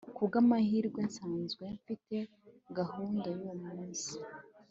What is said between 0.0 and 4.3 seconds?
Kubwamahirwe nsanzwe mfite gahunda yuwo munsi